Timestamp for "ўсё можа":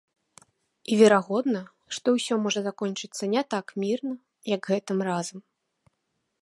2.15-2.61